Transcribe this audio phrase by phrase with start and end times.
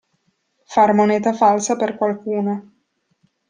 [0.65, 2.73] Far moneta falsa per qualcuno.